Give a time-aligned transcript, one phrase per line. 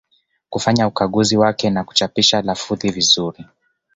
[0.49, 3.45] Kufanya ukaguzi wake na kuchapisha lafudhi vizuri